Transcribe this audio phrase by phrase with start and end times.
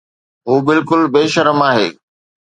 [0.47, 1.87] هو بلڪل بي شرم آهي